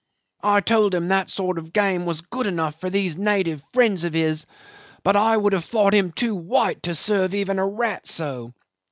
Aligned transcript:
I 0.41 0.61
told 0.61 0.95
him 0.95 1.09
that 1.09 1.29
sort 1.29 1.59
of 1.59 1.73
game 1.73 2.07
was 2.07 2.21
good 2.21 2.47
enough 2.47 2.79
for 2.79 2.89
these 2.89 3.17
native 3.19 3.61
friends 3.71 4.03
of 4.03 4.13
his, 4.15 4.47
but 5.03 5.15
I 5.15 5.37
would 5.37 5.53
have 5.53 5.65
thought 5.65 5.93
him 5.93 6.11
too 6.11 6.33
white 6.33 6.81
to 6.81 6.95
serve 6.95 7.35
even 7.35 7.59
a 7.59 7.67
rat 7.67 8.07
so. 8.07 8.51